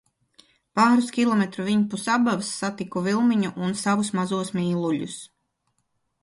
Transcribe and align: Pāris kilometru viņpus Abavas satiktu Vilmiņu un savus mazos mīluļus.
Pāris 0.77 1.11
kilometru 1.17 1.65
viņpus 1.67 2.05
Abavas 2.13 2.49
satiktu 2.63 3.03
Vilmiņu 3.09 3.53
un 3.67 3.77
savus 3.83 4.11
mazos 4.21 4.51
mīluļus. 4.57 5.21